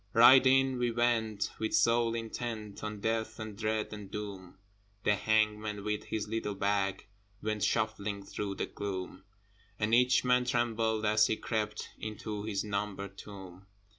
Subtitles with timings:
[0.13, 4.57] Right in we went, with soul intent On Death and Dread and Doom:
[5.03, 7.05] The hangman, with his little bag,
[7.43, 9.25] Went shuffling through the gloom
[9.77, 13.67] And each man trembled as he crept Into his numbered tomb.